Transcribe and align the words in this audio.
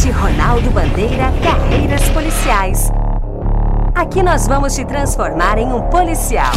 podcast 0.00 0.10
Ronaldo 0.12 0.70
Bandeira 0.70 1.30
Carreiras 1.42 2.08
Policiais. 2.10 2.90
Aqui 3.94 4.22
nós 4.22 4.46
vamos 4.46 4.74
te 4.74 4.84
transformar 4.84 5.58
em 5.58 5.72
um 5.72 5.82
policial. 5.90 6.52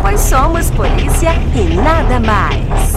Pois 0.00 0.20
somos 0.20 0.70
polícia 0.70 1.32
e 1.54 1.76
nada 1.76 2.18
mais. 2.20 2.92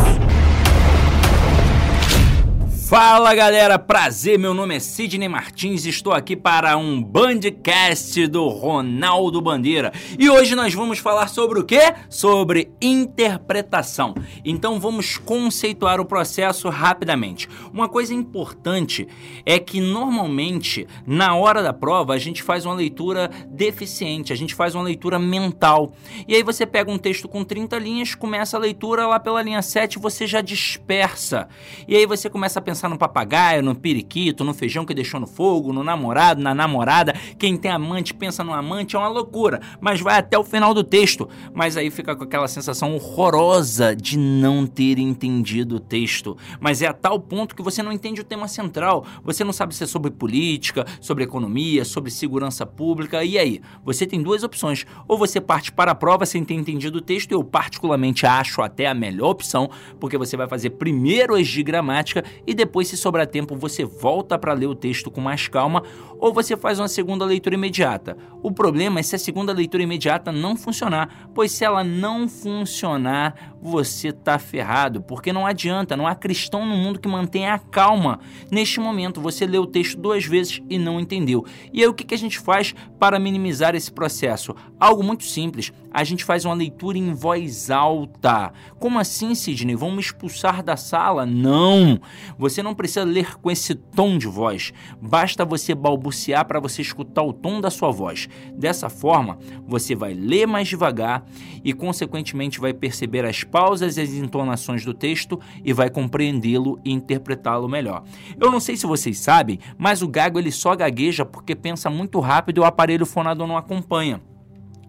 Fala 2.87 3.35
galera, 3.35 3.77
prazer, 3.77 4.39
meu 4.39 4.53
nome 4.53 4.73
é 4.73 4.79
Sidney 4.79 5.27
Martins 5.27 5.85
e 5.85 5.89
estou 5.89 6.13
aqui 6.13 6.37
para 6.37 6.77
um 6.77 7.03
Bandcast 7.03 8.25
do 8.27 8.47
Ronaldo 8.47 9.41
Bandeira. 9.41 9.91
E 10.17 10.29
hoje 10.29 10.55
nós 10.55 10.73
vamos 10.73 10.97
falar 10.97 11.27
sobre 11.27 11.59
o 11.59 11.65
que? 11.65 11.81
Sobre 12.09 12.71
interpretação. 12.81 14.15
Então 14.45 14.79
vamos 14.79 15.17
conceituar 15.17 15.99
o 15.99 16.05
processo 16.05 16.69
rapidamente. 16.69 17.49
Uma 17.73 17.89
coisa 17.89 18.13
importante 18.13 19.05
é 19.45 19.59
que 19.59 19.81
normalmente 19.81 20.87
na 21.05 21.35
hora 21.35 21.61
da 21.61 21.73
prova 21.73 22.13
a 22.13 22.17
gente 22.17 22.41
faz 22.41 22.65
uma 22.65 22.73
leitura 22.73 23.29
deficiente, 23.49 24.31
a 24.31 24.35
gente 24.37 24.55
faz 24.55 24.75
uma 24.75 24.83
leitura 24.85 25.19
mental. 25.19 25.91
E 26.25 26.33
aí 26.33 26.41
você 26.41 26.65
pega 26.65 26.89
um 26.89 26.97
texto 26.97 27.27
com 27.27 27.43
30 27.43 27.77
linhas, 27.79 28.15
começa 28.15 28.55
a 28.55 28.59
leitura 28.61 29.05
lá 29.05 29.19
pela 29.19 29.41
linha 29.41 29.61
7, 29.61 29.99
você 29.99 30.25
já 30.25 30.39
dispersa. 30.39 31.49
E 31.85 31.93
aí 31.93 32.05
você 32.05 32.29
começa 32.29 32.59
a 32.59 32.61
pensar 32.61 32.76
pensar 32.77 32.89
no 32.89 32.97
papagaio, 32.97 33.63
no 33.63 33.73
periquito, 33.73 34.43
no 34.43 34.53
feijão 34.53 34.85
que 34.85 34.93
deixou 34.93 35.19
no 35.19 35.25
fogo, 35.25 35.73
no 35.73 35.83
namorado, 35.83 36.43
na 36.43 36.53
namorada. 36.53 37.11
Quem 37.39 37.57
tem 37.57 37.71
amante 37.71 38.13
pensa 38.13 38.43
no 38.43 38.53
amante, 38.53 38.95
é 38.95 38.99
uma 38.99 39.07
loucura. 39.07 39.59
Mas 39.81 39.99
vai 39.99 40.19
até 40.19 40.37
o 40.37 40.43
final 40.43 40.75
do 40.75 40.83
texto. 40.83 41.27
Mas 41.55 41.75
aí 41.75 41.89
fica 41.89 42.15
com 42.15 42.23
aquela 42.23 42.47
sensação 42.47 42.93
horrorosa 42.93 43.95
de 43.95 44.15
não 44.15 44.67
ter 44.67 44.99
entendido 44.99 45.77
o 45.77 45.79
texto. 45.79 46.37
Mas 46.59 46.83
é 46.83 46.87
a 46.87 46.93
tal 46.93 47.19
ponto 47.19 47.55
que 47.55 47.63
você 47.63 47.81
não 47.81 47.91
entende 47.91 48.21
o 48.21 48.23
tema 48.23 48.47
central. 48.47 49.03
Você 49.23 49.43
não 49.43 49.51
sabe 49.51 49.73
se 49.73 49.83
é 49.83 49.87
sobre 49.87 50.11
política, 50.11 50.85
sobre 51.01 51.23
economia, 51.23 51.83
sobre 51.83 52.11
segurança 52.11 52.63
pública. 52.63 53.23
E 53.23 53.39
aí? 53.39 53.59
Você 53.83 54.05
tem 54.05 54.21
duas 54.21 54.43
opções. 54.43 54.85
Ou 55.07 55.17
você 55.17 55.41
parte 55.41 55.71
para 55.71 55.93
a 55.93 55.95
prova 55.95 56.27
sem 56.27 56.45
ter 56.45 56.53
entendido 56.53 56.99
o 56.99 57.01
texto. 57.01 57.31
Eu, 57.31 57.43
particularmente, 57.43 58.27
acho 58.27 58.61
até 58.61 58.85
a 58.85 58.93
melhor 58.93 59.31
opção, 59.31 59.67
porque 59.99 60.15
você 60.17 60.37
vai 60.37 60.47
fazer 60.47 60.71
primeiro 60.71 61.33
as 61.33 61.47
de 61.47 61.63
gramática 61.63 62.23
e 62.45 62.53
depois 62.53 62.66
depois, 62.67 62.89
se 62.89 62.97
sobrar 62.97 63.25
tempo, 63.25 63.55
você 63.55 63.85
volta 63.85 64.37
para 64.37 64.51
ler 64.51 64.67
o 64.67 64.75
texto 64.75 65.09
com 65.09 65.21
mais 65.21 65.47
calma 65.47 65.83
ou 66.19 66.33
você 66.33 66.57
faz 66.57 66.79
uma 66.79 66.89
segunda 66.89 67.23
leitura 67.23 67.55
imediata. 67.55 68.17
O 68.43 68.51
problema 68.51 68.99
é 68.99 69.03
se 69.03 69.15
a 69.15 69.19
segunda 69.19 69.53
leitura 69.53 69.83
imediata 69.83 70.33
não 70.33 70.57
funcionar, 70.57 71.29
pois 71.33 71.53
se 71.53 71.63
ela 71.63 71.81
não 71.81 72.27
funcionar, 72.27 73.55
você 73.61 74.11
tá 74.11 74.37
ferrado, 74.37 75.01
porque 75.01 75.31
não 75.31 75.45
adianta, 75.45 75.95
não 75.95 76.05
há 76.05 76.13
cristão 76.13 76.65
no 76.65 76.75
mundo 76.75 76.99
que 76.99 77.07
mantenha 77.07 77.53
a 77.53 77.59
calma. 77.59 78.19
Neste 78.51 78.81
momento, 78.81 79.21
você 79.21 79.45
lê 79.45 79.57
o 79.57 79.65
texto 79.65 79.97
duas 79.97 80.25
vezes 80.25 80.61
e 80.69 80.77
não 80.77 80.99
entendeu. 80.99 81.45
E 81.71 81.81
aí 81.81 81.87
o 81.87 81.93
que 81.93 82.13
a 82.13 82.17
gente 82.17 82.37
faz 82.37 82.75
para 82.99 83.17
minimizar 83.17 83.75
esse 83.75 83.91
processo? 83.91 84.53
Algo 84.79 85.03
muito 85.03 85.23
simples, 85.23 85.71
a 85.91 86.03
gente 86.03 86.23
faz 86.23 86.45
uma 86.45 86.53
leitura 86.53 86.97
em 86.97 87.13
voz 87.13 87.71
alta. 87.71 88.51
Como 88.79 88.99
assim, 88.99 89.33
Sidney? 89.33 89.75
Vamos 89.75 89.95
me 89.95 90.01
expulsar 90.01 90.63
da 90.63 90.77
sala? 90.77 91.25
Não! 91.25 91.99
Você 92.37 92.61
não 92.61 92.75
precisa 92.75 93.03
ler 93.03 93.37
com 93.39 93.49
esse 93.49 93.75
tom 93.75 94.17
de 94.17 94.27
voz, 94.27 94.73
basta 95.01 95.45
você 95.45 95.73
balbuciar 95.73 96.07
balbuciar 96.07 96.45
para 96.45 96.59
você 96.59 96.81
escutar 96.81 97.23
o 97.23 97.33
tom 97.33 97.61
da 97.61 97.69
sua 97.69 97.91
voz. 97.91 98.27
Dessa 98.53 98.89
forma, 98.89 99.37
você 99.67 99.95
vai 99.95 100.13
ler 100.13 100.47
mais 100.47 100.67
devagar 100.67 101.25
e, 101.63 101.73
consequentemente, 101.73 102.59
vai 102.59 102.73
perceber 102.73 103.25
as 103.25 103.43
pausas 103.43 103.97
e 103.97 104.01
as 104.01 104.09
entonações 104.13 104.85
do 104.85 104.93
texto 104.93 105.39
e 105.63 105.73
vai 105.73 105.89
compreendê-lo 105.89 106.79
e 106.83 106.91
interpretá-lo 106.91 107.67
melhor. 107.67 108.03
Eu 108.39 108.51
não 108.51 108.59
sei 108.59 108.77
se 108.77 108.85
vocês 108.85 109.19
sabem, 109.19 109.59
mas 109.77 110.01
o 110.01 110.07
gago 110.07 110.39
ele 110.39 110.51
só 110.51 110.75
gagueja 110.75 111.25
porque 111.25 111.55
pensa 111.55 111.89
muito 111.89 112.19
rápido 112.19 112.57
e 112.57 112.61
o 112.61 112.65
aparelho 112.65 113.05
fonador 113.05 113.47
não 113.47 113.57
acompanha. 113.57 114.21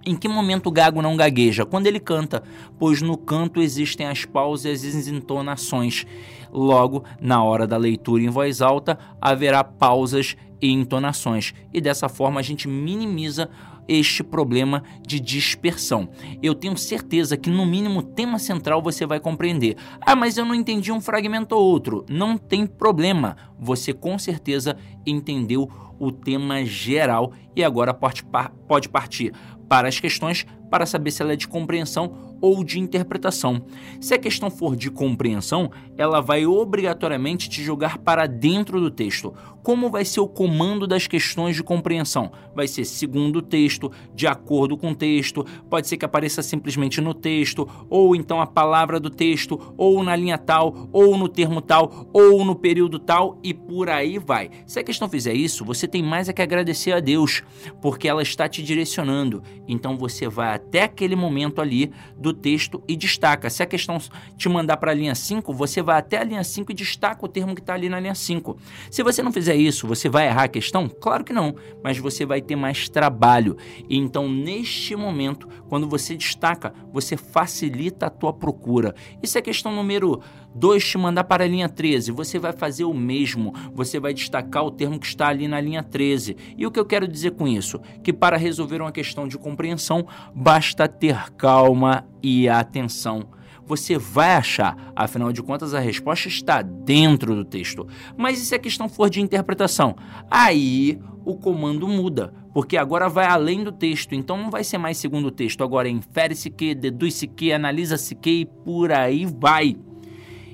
Em 0.07 0.17
que 0.17 0.29
momento 0.29 0.69
o 0.69 0.73
gago 0.73 1.03
não 1.03 1.17
gagueja? 1.17 1.67
Quando 1.67 1.87
ele 1.87 2.01
canta, 2.01 2.43
pois 2.79 3.03
no 3.03 3.17
canto 3.17 3.61
existem 3.61 4.07
as 4.07 4.25
pausas 4.25 4.85
e 4.85 4.89
as 4.89 5.07
entonações. 5.09 6.07
Logo, 6.51 7.05
na 7.21 7.43
hora 7.43 7.67
da 7.67 7.77
leitura 7.77 8.23
em 8.23 8.31
voz 8.31 8.63
alta, 8.63 8.99
haverá 9.21 9.63
pausas 9.63 10.37
e 10.61 10.73
entonações, 10.73 11.55
e 11.73 11.81
dessa 11.81 12.09
forma 12.09 12.41
a 12.41 12.43
gente 12.43 12.67
minimiza 12.67 13.49
este 13.87 14.23
problema 14.23 14.83
de 15.07 15.19
dispersão. 15.19 16.11
Eu 16.43 16.55
tenho 16.55 16.77
certeza 16.77 17.37
que 17.37 17.49
no 17.49 17.65
mínimo 17.65 18.03
tema 18.03 18.39
central 18.39 18.83
você 18.83 19.07
vai 19.07 19.19
compreender. 19.19 19.77
Ah, 20.01 20.15
mas 20.15 20.37
eu 20.37 20.45
não 20.45 20.55
entendi 20.55 20.93
um 20.93 21.01
fragmento 21.01 21.55
ou 21.55 21.65
outro. 21.65 22.05
Não 22.09 22.37
tem 22.37 22.67
problema. 22.67 23.37
Você 23.59 23.95
com 23.95 24.19
certeza 24.19 24.77
entendeu 25.07 25.71
o 25.99 26.13
tema 26.13 26.65
geral 26.67 27.33
e 27.57 27.65
agora 27.65 27.95
pode 27.95 28.89
partir 28.91 29.33
para 29.69 29.89
as 29.89 30.01
questões 30.01 30.47
para 30.71 30.87
saber 30.87 31.11
se 31.11 31.23
ela 31.23 31.33
é 31.33 31.37
de 31.37 31.49
compreensão 31.49 32.29
ou 32.41 32.63
de 32.63 32.79
interpretação. 32.79 33.63
Se 34.01 34.15
a 34.15 34.19
questão 34.19 34.51
for 34.51 34.77
de 34.77 34.91
compreensão, 34.91 35.71
ela 35.97 36.21
vai 36.21 36.47
obrigatoriamente 36.47 37.49
te 37.49 37.63
jogar 37.63 37.99
para 37.99 38.27
dentro 38.27 38.81
do 38.81 38.91
texto. 38.91 39.35
Como 39.63 39.91
vai 39.91 40.05
ser 40.05 40.21
o 40.21 40.29
comando 40.29 40.87
das 40.87 41.07
questões 41.07 41.57
de 41.57 41.63
compreensão? 41.63 42.31
Vai 42.55 42.69
ser 42.69 42.85
segundo 42.85 43.37
o 43.37 43.43
texto, 43.43 43.91
de 44.15 44.27
acordo 44.27 44.77
com 44.77 44.93
o 44.93 44.95
texto, 44.95 45.45
pode 45.69 45.89
ser 45.89 45.97
que 45.97 46.05
apareça 46.05 46.43
simplesmente 46.43 47.01
no 47.01 47.13
texto, 47.13 47.69
ou 47.91 48.15
então 48.15 48.41
a 48.41 48.47
palavra 48.47 49.01
do 49.01 49.11
texto, 49.11 49.75
ou 49.77 50.03
na 50.03 50.15
linha 50.17 50.39
tal, 50.39 50.89
ou 50.93 51.19
no 51.19 51.29
termo 51.29 51.61
tal, 51.61 52.09
ou 52.13 52.45
no 52.45 52.55
período 52.55 52.99
tal 52.99 53.39
e 53.43 53.53
por 53.53 53.91
aí 53.91 54.19
vai. 54.19 54.51
Se 54.65 54.79
a 54.79 54.85
questão 54.85 55.09
fizer 55.09 55.35
isso, 55.35 55.65
você 55.65 55.87
tem 55.87 56.03
mais 56.03 56.29
é 56.29 56.33
que 56.33 56.41
agradecer 56.41 56.93
a 56.93 57.01
Deus, 57.01 57.43
porque 57.83 58.09
ela 58.09 58.23
está 58.23 58.49
te 58.49 58.63
direcionando. 58.63 59.43
Então 59.67 59.97
você 59.97 60.29
vai 60.29 60.58
até 60.59 60.83
aquele 60.83 61.17
momento 61.17 61.61
ali 61.61 61.91
do 62.17 62.33
texto 62.33 62.83
e 62.87 62.97
destaca. 62.97 63.49
Se 63.49 63.63
a 63.63 63.67
questão 63.67 63.99
te 64.37 64.49
mandar 64.49 64.77
para 64.77 64.91
a 64.91 64.95
linha 64.95 65.15
5, 65.15 65.53
você 65.53 65.83
vai 65.83 65.99
até 65.99 66.19
a 66.19 66.25
linha 66.25 66.45
5 66.45 66.71
e 66.73 66.75
destaca 66.75 67.25
o 67.25 67.29
termo 67.29 67.55
que 67.55 67.61
está 67.61 67.75
ali 67.75 67.89
na 67.89 67.99
linha 67.99 68.15
5. 68.15 68.57
Se 68.91 69.03
você 69.03 69.23
não 69.23 69.33
fizer 69.33 69.57
isso, 69.57 69.87
você 69.87 70.09
vai 70.09 70.27
errar 70.27 70.45
a 70.45 70.49
questão? 70.49 70.89
Claro 70.89 71.25
que 71.25 71.33
não, 71.33 71.55
mas 71.83 71.99
você 71.99 72.27
vai 72.27 72.41
ter 72.43 72.57
mais 72.57 72.89
trabalho. 72.89 73.57
Então, 73.89 74.29
neste 74.29 74.95
momento, 74.95 75.49
quando 75.69 75.89
você 75.89 76.17
destaca, 76.17 76.73
você 76.93 77.17
facilita 77.17 78.07
a 78.07 78.11
tua 78.11 78.33
procura. 78.33 78.95
Se 79.25 79.39
a 79.39 79.43
questão 79.43 79.75
número 79.75 80.21
2 80.59 80.85
te 80.85 80.99
mandar 80.99 81.25
para 81.25 81.45
a 81.45 81.47
linha 81.47 81.69
13, 81.69 82.11
você 82.11 82.39
vai 82.39 82.53
fazer 82.53 82.85
o 82.85 82.93
mesmo. 82.93 83.55
Você 83.73 84.01
vai 84.01 84.13
destacar 84.13 84.65
o 84.65 84.71
termo 84.71 84.99
que 84.99 85.07
está 85.07 85.29
ali 85.29 85.47
na 85.47 85.61
linha 85.61 85.83
13. 85.83 86.37
E 86.57 86.67
o 86.67 86.71
que 86.71 86.81
eu 86.81 86.85
quero 86.85 87.07
dizer 87.07 87.33
com 87.33 87.47
isso? 87.47 87.81
Que 88.03 88.13
para 88.13 88.37
resolver 88.37 88.81
uma 88.81 88.91
questão 88.91 89.29
de 89.29 89.39
compreensão, 89.39 90.07
basta 90.35 90.89
ter 90.89 91.31
calma 91.33 92.05
e 92.23 92.49
atenção. 92.49 93.29
Você 93.65 93.99
vai 93.99 94.35
achar, 94.35 94.93
afinal 94.97 95.31
de 95.31 95.43
contas, 95.43 95.75
a 95.75 95.79
resposta 95.79 96.27
está 96.27 96.63
dentro 96.63 97.35
do 97.35 97.45
texto. 97.45 97.87
Mas 98.17 98.41
e 98.41 98.47
se 98.47 98.55
a 98.55 98.59
questão 98.59 98.89
for 98.89 99.11
de 99.11 99.21
interpretação? 99.21 99.95
Aí 100.31 100.99
o 101.25 101.37
comando 101.37 101.87
muda, 101.87 102.33
porque 102.55 102.79
agora 102.79 103.09
vai 103.11 103.27
além 103.27 103.63
do 103.63 103.71
texto, 103.71 104.15
então 104.15 104.39
não 104.39 104.51
vai 104.51 104.65
ser 104.65 104.79
mais 104.79 104.97
segundo 104.97 105.27
o 105.27 105.31
texto, 105.31 105.63
agora 105.63 105.87
infere-se 105.87 106.49
que, 106.49 106.75
deduz-se 106.75 107.27
que, 107.27 107.53
analisa-se 107.53 108.15
que 108.15 108.31
e 108.31 108.47
por 108.47 108.91
aí 108.91 109.27
vai. 109.27 109.77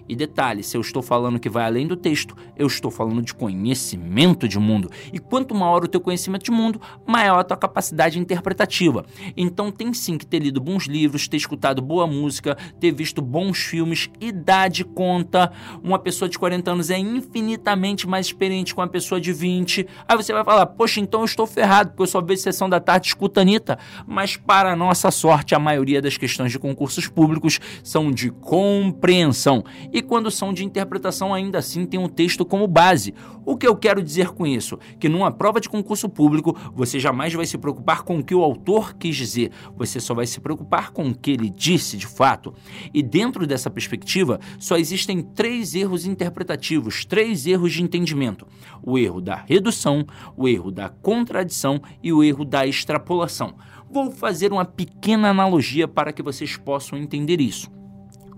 E 0.09 0.15
detalhe, 0.15 0.63
se 0.63 0.77
eu 0.77 0.81
estou 0.81 1.03
falando 1.03 1.39
que 1.39 1.49
vai 1.49 1.65
além 1.65 1.87
do 1.87 1.97
texto, 1.97 2.37
eu 2.57 2.67
estou 2.67 2.91
falando 2.91 3.23
de 3.23 3.35
conhecimento 3.35 4.47
de 4.47 4.59
mundo. 4.59 4.91
E 5.13 5.19
quanto 5.19 5.55
maior 5.55 5.85
o 5.85 5.89
teu 5.89 6.01
conhecimento 6.01 6.45
de 6.45 6.51
mundo, 6.51 6.81
maior 7.07 7.39
a 7.39 7.45
tua 7.45 7.57
capacidade 7.57 8.19
interpretativa. 8.19 9.05
Então 9.37 9.71
tem 9.71 9.95
sim 9.95 10.19
que 10.19 10.27
ter 10.27 10.41
lido 10.41 10.61
bons 10.61 10.85
livros, 10.85 11.27
ter 11.27 11.37
escutado 11.37 11.81
boa 11.81 12.07
música, 12.07 12.57
ter 12.79 12.93
visto 12.93 13.23
bons 13.23 13.59
filmes 13.59 14.11
e 14.21 14.31
dar 14.31 14.69
de 14.69 14.85
conta. 14.85 15.51
Uma 15.83 15.99
pessoa 15.99 16.29
de 16.29 16.39
40 16.39 16.71
anos 16.71 16.91
é 16.91 16.99
infinitamente 16.99 18.07
mais 18.07 18.27
experiente 18.27 18.75
que 18.75 18.81
uma 18.81 18.89
pessoa 18.89 19.21
de 19.21 19.33
20. 19.33 19.87
Aí 20.07 20.17
você 20.17 20.33
vai 20.33 20.45
falar, 20.45 20.67
poxa, 20.67 21.01
então 21.01 21.21
eu 21.21 21.27
estou 21.27 21.47
ferrado, 21.47 21.91
porque 21.91 22.03
eu 22.03 22.07
só 22.07 22.21
vejo 22.21 22.43
sessão 22.43 22.69
da 22.69 22.81
tarde 22.81 23.09
escuta 23.09 23.41
Anitta. 23.41 23.79
Mas 24.07 24.37
para 24.37 24.77
nossa 24.77 25.11
sorte, 25.11 25.55
a 25.55 25.59
maioria 25.59 26.03
das 26.03 26.17
questões 26.17 26.53
de 26.53 26.59
concursos 26.59 27.09
públicos 27.09 27.59
são 27.83 28.11
de 28.11 28.31
compreensão 28.31 29.65
e 29.95 30.03
quando 30.03 30.29
são 30.29 30.53
de 30.53 30.65
interpretação, 30.65 31.33
ainda 31.33 31.59
assim 31.59 31.87
tem 31.87 32.01
um 32.01 32.09
texto 32.09 32.45
como 32.45 32.67
base. 32.67 33.15
O 33.47 33.57
que 33.57 33.65
eu 33.65 33.77
quero 33.77 34.03
dizer 34.03 34.31
com 34.31 34.45
isso? 34.45 34.77
Que 34.99 35.09
numa 35.09 35.31
prova 35.31 35.61
de 35.61 35.69
concurso 35.69 36.09
público, 36.09 36.59
você 36.75 36.99
jamais 36.99 37.33
vai 37.33 37.47
se 37.47 37.57
preocupar 37.57 38.03
com 38.03 38.19
o 38.19 38.25
que 38.25 38.35
o 38.35 38.43
autor 38.43 38.95
quis 38.95 39.15
dizer, 39.15 39.53
você 39.77 40.01
só 40.01 40.13
vai 40.13 40.27
se 40.27 40.41
preocupar 40.41 40.91
com 40.91 41.07
o 41.07 41.15
que 41.15 41.31
ele 41.31 41.49
disse 41.49 41.97
de 41.97 42.09
fato. 42.09 42.53
E 42.93 43.05
dentro 43.05 43.47
dessa 43.47 43.71
perspectiva, 43.71 44.41
só 44.59 44.77
existem 44.77 45.23
três 45.23 45.77
erros 45.77 46.07
interpretativos, 46.07 47.05
três 47.05 47.47
erros 47.47 47.73
de 47.73 47.83
entendimento: 47.85 48.49
o 48.83 48.99
erro 48.99 49.21
da 49.21 49.37
redução, 49.37 50.05
o 50.37 50.49
erro 50.49 50.73
da 50.73 50.89
contradição 50.89 51.81
e 52.03 52.13
o 52.13 52.25
erro 52.25 52.45
da 52.45 52.67
extrapolação. 52.67 53.55
Vou 53.89 54.11
fazer 54.11 54.53
uma 54.53 54.65
pequena 54.65 55.31
analogia 55.31 55.87
para 55.87 56.13
que 56.13 56.21
vocês 56.21 56.57
possam 56.57 56.99
entender 56.99 57.41
isso. 57.41 57.71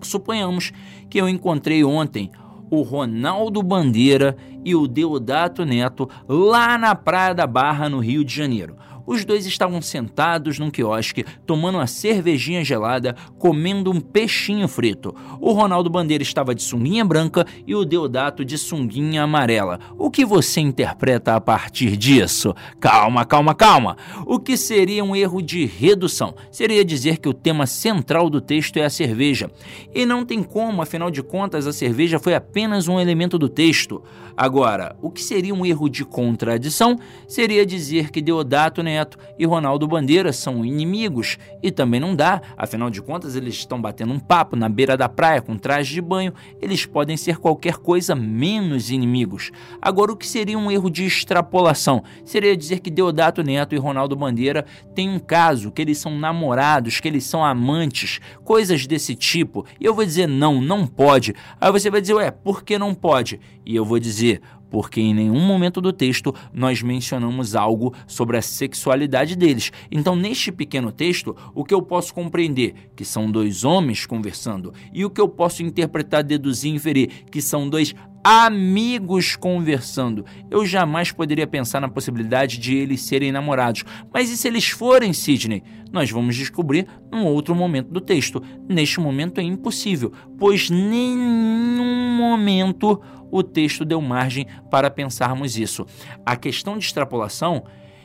Suponhamos 0.01 0.73
que 1.09 1.21
eu 1.21 1.29
encontrei 1.29 1.85
ontem 1.85 2.31
o 2.71 2.83
Ronaldo 2.83 3.63
Bandeira 3.63 4.37
e 4.67 4.75
o 4.75 4.89
Deodato 4.89 5.65
Neto 5.65 6.11
lá 6.29 6.77
na 6.77 6.93
Praia 6.97 7.33
da 7.33 7.47
Barra, 7.47 7.89
no 7.89 8.01
Rio 8.01 8.25
de 8.25 8.35
Janeiro. 8.35 8.77
Os 9.07 9.25
dois 9.25 9.47
estavam 9.47 9.81
sentados 9.81 10.59
num 10.59 10.69
quiosque, 10.69 11.25
tomando 11.47 11.77
uma 11.77 11.87
cervejinha 11.87 12.65
gelada, 12.65 13.15
comendo 13.39 13.93
um 13.93 14.01
peixinho 14.01 14.67
frito. 14.67 15.15
O 15.41 15.53
Ronaldo 15.53 15.89
Bandeira 15.89 16.25
estava 16.25 16.55
de 16.55 16.63
sunguinha 16.63 17.05
branca 17.05 17.47
e 17.65 17.75
o 17.75 17.85
Deodato 17.85 18.45
de 18.45 18.59
sunguinha 18.59 19.23
amarela. 19.23 19.79
O 19.97 20.11
que 20.11 20.25
você 20.25 20.61
interpreta 20.61 21.37
a 21.37 21.41
partir 21.41 21.97
disso? 21.97 22.53
Calma, 22.81 23.25
calma, 23.25 23.55
calma. 23.55 23.97
O 24.27 24.41
que 24.41 24.57
seria 24.57 25.05
um 25.05 25.15
erro 25.15 25.41
de 25.41 25.65
redução? 25.65 26.35
Seria 26.51 26.85
dizer 26.85 27.19
que 27.19 27.29
o 27.29 27.35
tema 27.35 27.67
central 27.67 28.29
do 28.29 28.41
texto 28.41 28.77
é 28.77 28.85
a 28.85 28.91
cerveja. 28.91 29.49
E 29.95 30.05
não 30.05 30.25
tem 30.25 30.43
como, 30.43 30.83
afinal 30.83 31.13
de 31.13 31.23
contas, 31.23 31.69
a 31.69 31.73
cerveja 31.73 32.19
foi 32.19 32.35
apenas 32.35 32.89
um 32.89 32.99
elemento 32.99 33.39
do 33.39 33.49
texto. 33.49 34.03
Agora, 34.37 34.56
o 35.03 35.11
que 35.11 35.23
seria 35.23 35.55
um 35.55 35.67
erro 35.67 35.89
de 35.89 36.03
contradição? 36.03 36.99
Seria 37.29 37.67
dizer 37.67 38.11
que 38.11 38.23
Deodato 38.23 38.83
Neto 38.83 39.19
e 39.39 39.45
Ronaldo 39.45 39.87
Bandeira 39.87 40.33
são 40.33 40.65
inimigos 40.65 41.37
e 41.63 41.71
também 41.71 42.01
não 42.01 42.17
dá, 42.17 42.41
afinal 42.57 42.89
de 42.89 43.03
contas 43.03 43.37
eles 43.37 43.55
estão 43.55 43.81
batendo 43.81 44.15
um 44.15 44.19
papo 44.19 44.57
na 44.57 44.69
beira 44.69 44.97
da 44.97 45.11
praia 45.11 45.43
com 45.43 45.59
traje 45.59 45.93
de 45.93 46.01
banho, 46.01 46.33
eles 46.61 46.87
podem 46.87 47.19
ser 47.19 47.37
qualquer 47.37 47.77
coisa 47.77 48.15
menos 48.15 48.91
inimigos. 48.91 49.51
Agora, 49.81 50.13
o 50.13 50.17
que 50.17 50.27
seria 50.27 50.59
um 50.59 50.71
erro 50.71 50.89
de 50.89 51.05
extrapolação? 51.05 52.03
Seria 52.25 52.57
dizer 52.57 52.81
que 52.81 52.91
Deodato 52.91 53.43
Neto 53.43 53.75
e 53.75 53.79
Ronaldo 53.79 54.17
Bandeira 54.17 54.65
têm 54.95 55.11
um 55.11 55.19
caso, 55.19 55.71
que 55.71 55.83
eles 55.83 55.99
são 55.99 56.19
namorados, 56.19 56.99
que 56.99 57.09
eles 57.09 57.25
são 57.25 57.45
amantes, 57.45 58.21
coisas 58.43 58.87
desse 58.87 59.15
tipo. 59.15 59.67
E 59.79 59.85
eu 59.85 59.95
vou 59.95 60.05
dizer 60.05 60.27
não, 60.27 60.63
não 60.63 60.87
pode. 60.87 61.35
Aí 61.61 61.71
você 61.71 61.91
vai 61.91 62.01
dizer, 62.01 62.15
ué, 62.15 62.31
por 62.31 62.65
que 62.65 62.79
não 62.79 62.95
pode? 62.95 63.39
E 63.67 63.75
eu 63.75 63.85
vou 63.85 63.99
dizer, 63.99 64.41
porque 64.71 65.01
em 65.01 65.15
nenhum 65.15 65.41
momento 65.41 65.81
do 65.81 65.93
texto 65.93 66.35
nós 66.53 66.83
mencionamos 66.83 67.55
algo 67.55 67.95
sobre 68.07 68.37
a 68.37 68.43
sexualidade 68.43 69.37
deles. 69.37 69.73
Então, 69.91 70.17
neste 70.17 70.51
pequeno 70.51 70.93
texto, 70.93 71.37
o 71.55 71.65
que 71.65 71.75
eu 71.75 71.83
posso 71.83 72.13
compreender? 72.15 72.75
Que 72.95 73.05
são 73.05 73.31
dois 73.31 73.65
homens 73.65 74.07
conversando. 74.07 74.73
E 74.93 75.05
o 75.05 75.11
que 75.11 75.21
eu 75.21 75.29
posso 75.29 75.63
interpretar, 75.63 76.23
deduzir, 76.23 76.73
inferir? 76.73 77.09
Que 77.31 77.41
são 77.41 77.69
dois 77.69 77.95
amigos 78.29 79.37
conversando. 79.37 80.27
Eu 80.51 80.67
jamais 80.67 81.13
poderia 81.13 81.47
pensar 81.47 81.81
na 81.81 81.89
possibilidade 81.89 82.59
de 82.59 82.75
eles 82.75 83.03
serem 83.03 83.31
namorados. 83.31 83.85
Mas 84.13 84.29
e 84.29 84.37
se 84.37 84.49
eles 84.49 84.69
forem, 84.69 85.13
Sidney? 85.13 85.63
Nós 85.93 86.11
vamos 86.11 86.35
descobrir 86.35 86.89
num 87.09 87.25
outro 87.25 87.55
momento 87.55 87.89
do 87.93 88.01
texto. 88.01 88.43
Neste 88.69 88.99
momento 88.99 89.39
é 89.39 89.45
impossível, 89.45 90.13
pois 90.37 90.69
nenhum 90.69 92.17
momento 92.17 93.01
o 93.31 93.45
texto 93.45 93.85
deu 93.85 94.01
margem 94.01 94.45
para 94.73 94.91
pensarmos 94.91 95.57
isso. 95.57 95.87
A 96.25 96.35
questão 96.35 96.77
de 96.77 96.85
extrapolação, 96.85 97.63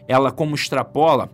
ela 0.08 0.32
como 0.32 0.54
extrapola 0.54 1.32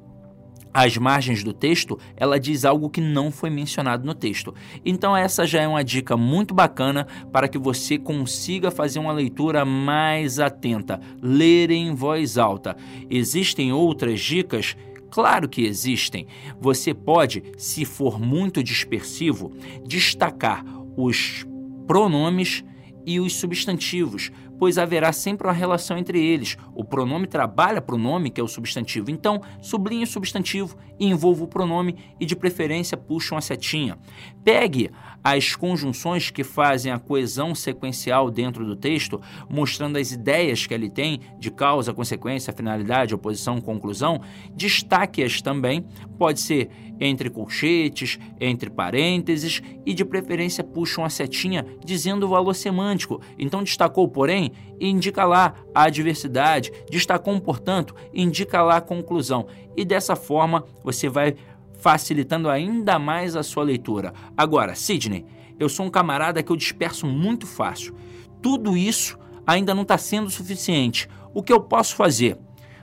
as 0.77 0.95
margens 0.95 1.43
do 1.43 1.53
texto, 1.53 1.97
ela 2.15 2.39
diz 2.39 2.63
algo 2.63 2.87
que 2.87 3.01
não 3.01 3.31
foi 3.31 3.49
mencionado 3.49 4.05
no 4.05 4.13
texto. 4.13 4.53
Então 4.85 5.17
essa 5.17 5.43
já 5.43 5.59
é 5.59 5.67
uma 5.67 5.83
dica 5.83 6.15
muito 6.15 6.53
bacana 6.53 7.07
para 7.31 7.47
que 7.47 7.57
você 7.57 7.97
consiga 7.97 8.69
fazer 8.69 8.99
uma 8.99 9.11
leitura 9.11 9.65
mais 9.65 10.39
atenta, 10.39 11.01
ler 11.19 11.71
em 11.71 11.95
voz 11.95 12.37
alta. 12.37 12.77
Existem 13.09 13.73
outras 13.73 14.21
dicas 14.21 14.77
Claro 15.09 15.47
que 15.49 15.63
existem. 15.63 16.27
Você 16.59 16.93
pode, 16.93 17.41
se 17.57 17.85
for 17.85 18.19
muito 18.19 18.61
dispersivo, 18.61 19.53
destacar 19.83 20.63
os 20.97 21.47
pronomes 21.87 22.63
e 23.07 23.21
os 23.21 23.37
substantivos, 23.37 24.29
pois 24.59 24.77
haverá 24.77 25.13
sempre 25.13 25.47
uma 25.47 25.53
relação 25.53 25.97
entre 25.97 26.21
eles. 26.21 26.57
O 26.75 26.83
pronome 26.83 27.25
trabalha 27.25 27.81
para 27.81 27.95
o 27.95 27.97
nome, 27.97 28.29
que 28.29 28.41
é 28.41 28.43
o 28.43 28.49
substantivo. 28.49 29.09
Então, 29.09 29.41
sublinhe 29.61 30.03
o 30.03 30.07
substantivo 30.07 30.75
e 30.99 31.05
envolva 31.05 31.45
o 31.45 31.47
pronome 31.47 31.95
e, 32.19 32.25
de 32.25 32.35
preferência, 32.35 32.97
puxe 32.97 33.31
uma 33.31 33.39
setinha. 33.39 33.97
Pegue 34.43 34.91
as 35.35 35.55
conjunções 35.55 36.29
que 36.29 36.43
fazem 36.43 36.91
a 36.91 36.99
coesão 36.99 37.53
sequencial 37.53 38.31
dentro 38.31 38.65
do 38.65 38.75
texto, 38.75 39.21
mostrando 39.49 39.97
as 39.97 40.11
ideias 40.11 40.65
que 40.65 40.73
ele 40.73 40.89
tem 40.89 41.21
de 41.39 41.51
causa, 41.51 41.93
consequência, 41.93 42.53
finalidade, 42.53 43.13
oposição, 43.13 43.61
conclusão. 43.61 44.21
Destaque-as 44.55 45.41
também, 45.41 45.85
pode 46.17 46.41
ser 46.41 46.69
entre 46.99 47.29
colchetes, 47.29 48.17
entre 48.39 48.69
parênteses 48.69 49.61
e, 49.85 49.93
de 49.93 50.03
preferência, 50.03 50.63
puxe 50.63 50.97
uma 50.97 51.09
setinha 51.09 51.63
dizendo 51.85 52.25
o 52.25 52.29
valor 52.29 52.55
semântico. 52.55 53.21
Então, 53.37 53.63
destacou, 53.63 54.07
porém, 54.07 54.51
indica 54.79 55.23
lá 55.23 55.53
a 55.75 55.83
adversidade, 55.83 56.71
destacou 56.89 57.27
portanto, 57.39 57.95
indica 58.13 58.61
lá 58.61 58.77
a 58.77 58.81
conclusão. 58.81 59.47
E 59.75 59.85
dessa 59.85 60.15
forma 60.15 60.63
você 60.83 61.09
vai 61.09 61.35
facilitando 61.77 62.49
ainda 62.49 62.99
mais 62.99 63.35
a 63.35 63.43
sua 63.43 63.63
leitura. 63.63 64.13
Agora, 64.35 64.75
Sidney, 64.75 65.25
eu 65.59 65.69
sou 65.69 65.85
um 65.85 65.89
camarada 65.89 66.43
que 66.43 66.51
eu 66.51 66.55
disperso 66.55 67.07
muito 67.07 67.47
fácil. 67.47 67.95
Tudo 68.41 68.77
isso 68.77 69.17
ainda 69.45 69.73
não 69.73 69.83
está 69.83 69.97
sendo 69.97 70.29
suficiente. 70.29 71.07
O 71.33 71.41
que 71.41 71.53
eu 71.53 71.61
posso 71.61 71.95
fazer? 71.95 72.37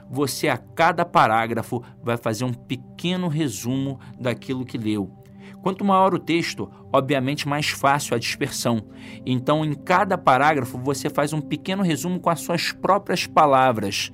Você, 0.09 0.47
a 0.47 0.57
cada 0.57 1.03
parágrafo, 1.03 1.83
vai 2.03 2.17
fazer 2.17 2.43
um 2.43 2.53
pequeno 2.53 3.27
resumo 3.27 3.99
daquilo 4.19 4.65
que 4.65 4.77
leu. 4.77 5.11
Quanto 5.61 5.83
maior 5.83 6.13
o 6.13 6.19
texto, 6.19 6.69
obviamente 6.93 7.47
mais 7.47 7.69
fácil 7.69 8.15
a 8.15 8.19
dispersão. 8.19 8.85
Então, 9.25 9.65
em 9.65 9.73
cada 9.73 10.15
parágrafo, 10.17 10.77
você 10.77 11.09
faz 11.09 11.33
um 11.33 11.41
pequeno 11.41 11.81
resumo 11.81 12.19
com 12.19 12.29
as 12.29 12.41
suas 12.41 12.71
próprias 12.71 13.25
palavras. 13.25 14.11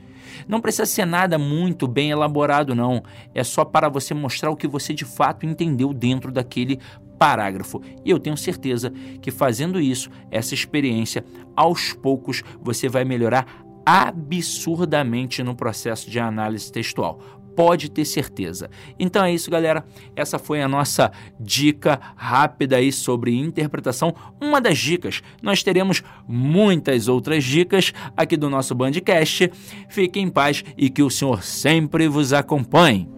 Não 0.48 0.62
precisa 0.62 0.86
ser 0.86 1.06
nada 1.06 1.38
muito 1.38 1.88
bem 1.88 2.12
elaborado, 2.12 2.76
não. 2.76 3.04
É 3.34 3.44
só 3.44 3.66
para 3.66 3.90
você 3.90 4.14
mostrar 4.14 4.52
o 4.52 4.56
que 4.56 4.68
você 4.68 4.94
de 4.94 5.06
fato 5.06 5.46
entendeu 5.46 5.94
dentro 5.94 6.32
daquele 6.32 6.80
parágrafo. 7.18 7.82
E 8.04 8.10
eu 8.10 8.20
tenho 8.20 8.36
certeza 8.36 8.92
que 9.22 9.30
fazendo 9.30 9.80
isso, 9.80 10.10
essa 10.32 10.54
experiência, 10.54 11.24
aos 11.56 11.94
poucos, 11.94 12.44
você 12.62 12.90
vai 12.90 13.06
melhorar 13.06 13.46
absurdamente 13.86 15.44
no 15.44 15.56
processo 15.56 16.10
de 16.10 16.20
análise 16.20 16.72
textual 16.72 17.41
pode 17.56 17.90
ter 17.90 18.06
certeza. 18.06 18.70
Então 19.00 19.24
é 19.24 19.34
isso, 19.34 19.50
galera. 19.50 19.84
Essa 20.16 20.40
foi 20.40 20.62
a 20.62 20.68
nossa 20.68 21.12
dica 21.40 22.00
rápida 22.16 22.78
aí 22.78 22.92
sobre 22.92 23.38
interpretação. 23.38 24.14
Uma 24.40 24.60
das 24.60 24.78
dicas. 24.78 25.22
Nós 25.42 25.64
teremos 25.64 26.04
muitas 26.28 27.08
outras 27.08 27.44
dicas 27.44 27.94
aqui 28.16 28.38
do 28.38 28.50
nosso 28.50 28.74
Bandcast. 28.76 29.52
Fique 29.90 30.20
em 30.20 30.30
paz 30.30 30.64
e 30.78 30.90
que 30.90 31.04
o 31.04 31.10
Senhor 31.10 31.44
sempre 31.44 32.08
vos 32.08 32.34
acompanhe. 32.34 33.10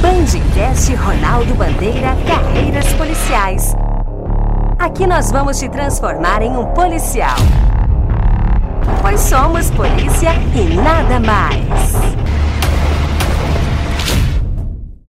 Bandcast 0.00 0.94
Ronaldo 0.94 1.54
Bandeira 1.54 2.16
Carreiras 2.26 2.92
Policiais. 2.94 3.74
Aqui 4.78 5.06
nós 5.06 5.32
vamos 5.32 5.58
te 5.58 5.68
transformar 5.68 6.40
em 6.40 6.56
um 6.56 6.66
policial 6.66 7.36
pois 9.08 9.20
somos 9.20 9.70
polícia 9.70 10.32
e 10.54 10.76
nada 10.76 11.18
mais. 11.18 12.37